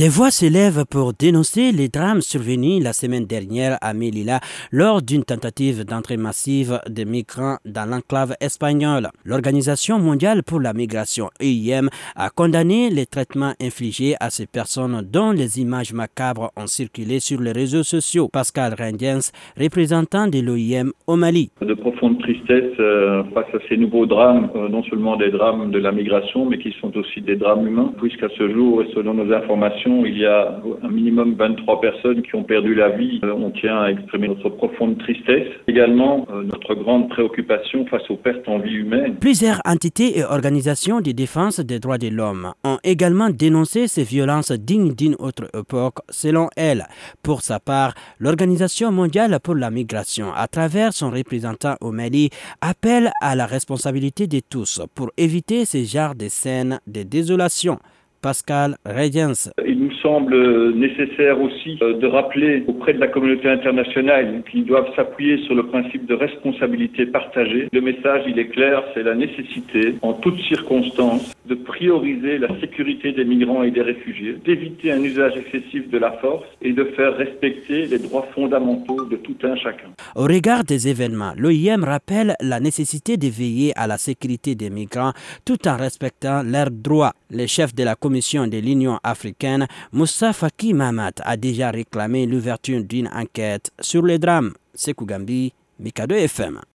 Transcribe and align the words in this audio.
Des 0.00 0.08
voix 0.08 0.30
s'élèvent 0.30 0.86
pour 0.90 1.12
dénoncer 1.12 1.72
les 1.72 1.88
drames 1.90 2.22
survenus 2.22 2.82
la 2.82 2.94
semaine 2.94 3.26
dernière 3.26 3.76
à 3.82 3.92
Melilla 3.92 4.40
lors 4.72 5.02
d'une 5.02 5.24
tentative 5.24 5.84
d'entrée 5.84 6.16
massive 6.16 6.80
de 6.88 7.04
migrants 7.04 7.58
dans 7.66 7.84
l'enclave 7.84 8.32
espagnole. 8.40 9.08
L'Organisation 9.26 9.98
mondiale 9.98 10.42
pour 10.42 10.58
la 10.58 10.72
migration 10.72 11.28
EIM 11.38 11.90
a 12.16 12.30
condamné 12.30 12.88
les 12.88 13.04
traitements 13.04 13.52
infligés 13.60 14.14
à 14.20 14.30
ces 14.30 14.46
personnes 14.46 15.06
dont 15.12 15.32
les 15.32 15.60
images 15.60 15.92
macabres 15.92 16.50
ont 16.56 16.66
circulé 16.66 17.20
sur 17.20 17.38
les 17.38 17.52
réseaux 17.52 17.82
sociaux. 17.82 18.28
Pascal 18.32 18.74
Rendiens, 18.78 19.20
représentant 19.60 20.28
de 20.28 20.38
l'OIM 20.40 20.92
au 21.08 21.16
Mali. 21.16 21.50
De 21.60 21.74
profonde 21.74 22.18
tristesse 22.20 22.72
euh, 22.80 23.22
face 23.34 23.52
à 23.52 23.58
ces 23.68 23.76
nouveaux 23.76 24.06
drames, 24.06 24.48
euh, 24.56 24.70
non 24.70 24.82
seulement 24.84 25.18
des 25.18 25.30
drames 25.30 25.70
de 25.70 25.78
la 25.78 25.92
migration, 25.92 26.46
mais 26.46 26.56
qui 26.56 26.74
sont 26.80 26.96
aussi 26.96 27.20
des 27.20 27.36
drames 27.36 27.66
humains, 27.68 27.92
puisqu'à 27.98 28.28
ce 28.38 28.50
jour, 28.50 28.80
et 28.80 28.86
selon 28.94 29.12
nos 29.12 29.30
informations, 29.30 29.89
il 30.06 30.18
y 30.18 30.26
a 30.26 30.60
un 30.82 30.88
minimum 30.88 31.34
23 31.34 31.80
personnes 31.80 32.22
qui 32.22 32.34
ont 32.34 32.44
perdu 32.44 32.74
la 32.74 32.90
vie. 32.90 33.20
Euh, 33.24 33.32
on 33.32 33.50
tient 33.50 33.80
à 33.80 33.90
exprimer 33.90 34.28
notre 34.28 34.48
profonde 34.48 34.98
tristesse. 34.98 35.48
Également, 35.68 36.26
euh, 36.32 36.42
notre 36.42 36.74
grande 36.74 37.08
préoccupation 37.08 37.86
face 37.86 38.08
aux 38.10 38.16
pertes 38.16 38.46
en 38.48 38.58
vie 38.58 38.74
humaine. 38.74 39.16
Plusieurs 39.20 39.60
entités 39.64 40.18
et 40.18 40.24
organisations 40.24 41.00
de 41.00 41.12
défense 41.12 41.60
des 41.60 41.78
droits 41.78 41.98
de 41.98 42.08
l'homme 42.08 42.52
ont 42.64 42.78
également 42.84 43.30
dénoncé 43.30 43.88
ces 43.88 44.02
violences 44.04 44.52
dignes 44.52 44.94
d'une 44.94 45.16
autre 45.18 45.48
époque, 45.56 45.98
selon 46.08 46.48
elles. 46.56 46.86
Pour 47.22 47.42
sa 47.42 47.60
part, 47.60 47.94
l'Organisation 48.18 48.92
mondiale 48.92 49.38
pour 49.42 49.54
la 49.54 49.70
migration, 49.70 50.32
à 50.34 50.46
travers 50.48 50.92
son 50.92 51.10
représentant 51.10 51.74
au 51.80 51.92
Mali, 51.92 52.30
appelle 52.60 53.10
à 53.20 53.34
la 53.34 53.46
responsabilité 53.46 54.26
de 54.26 54.40
tous 54.40 54.80
pour 54.94 55.10
éviter 55.16 55.64
ce 55.64 55.78
genre 55.84 56.14
de 56.14 56.28
scènes 56.28 56.80
de 56.86 57.02
désolation. 57.02 57.78
Pascal 58.20 58.76
Regens. 58.84 59.50
Il 59.66 59.79
semble 60.02 60.74
nécessaire 60.74 61.40
aussi 61.40 61.78
euh, 61.82 61.98
de 61.98 62.06
rappeler 62.06 62.64
auprès 62.66 62.92
de 62.92 63.00
la 63.00 63.08
communauté 63.08 63.48
internationale 63.48 64.42
qu'ils 64.50 64.64
doivent 64.64 64.94
s'appuyer 64.96 65.38
sur 65.44 65.54
le 65.54 65.64
principe 65.64 66.06
de 66.06 66.14
responsabilité 66.14 67.06
partagée. 67.06 67.68
Le 67.72 67.80
message, 67.80 68.22
il 68.26 68.38
est 68.38 68.48
clair, 68.48 68.82
c'est 68.94 69.02
la 69.02 69.14
nécessité, 69.14 69.94
en 70.02 70.12
toutes 70.12 70.40
circonstances, 70.40 71.34
de 71.50 71.56
prioriser 71.56 72.38
la 72.38 72.48
sécurité 72.60 73.10
des 73.12 73.24
migrants 73.24 73.64
et 73.64 73.72
des 73.72 73.82
réfugiés, 73.82 74.36
d'éviter 74.44 74.92
un 74.92 75.02
usage 75.02 75.36
excessif 75.36 75.90
de 75.90 75.98
la 75.98 76.12
force 76.12 76.46
et 76.62 76.72
de 76.72 76.84
faire 76.96 77.16
respecter 77.16 77.86
les 77.86 77.98
droits 77.98 78.26
fondamentaux 78.34 79.04
de 79.04 79.16
tout 79.16 79.36
un 79.42 79.56
chacun. 79.56 79.88
Au 80.14 80.22
regard 80.22 80.62
des 80.62 80.86
événements, 80.86 81.32
l'OIM 81.36 81.82
rappelle 81.84 82.36
la 82.40 82.60
nécessité 82.60 83.16
de 83.16 83.26
veiller 83.26 83.72
à 83.76 83.88
la 83.88 83.98
sécurité 83.98 84.54
des 84.54 84.70
migrants 84.70 85.12
tout 85.44 85.66
en 85.66 85.76
respectant 85.76 86.44
leurs 86.44 86.70
droits. 86.70 87.14
Les 87.30 87.48
chefs 87.48 87.74
de 87.74 87.82
la 87.82 87.96
Commission 87.96 88.46
de 88.46 88.58
l'Union 88.58 88.98
africaine, 89.02 89.66
Moussa 89.92 90.32
Faki 90.32 90.72
Mahamat, 90.72 91.20
a 91.24 91.36
déjà 91.36 91.72
réclamé 91.72 92.26
l'ouverture 92.26 92.84
d'une 92.84 93.08
enquête 93.08 93.72
sur 93.80 94.04
les 94.06 94.20
drames. 94.20 94.52
Sekou 94.74 95.04
Gambi, 95.04 95.52
Mikado 95.80 96.14
FM. 96.14 96.60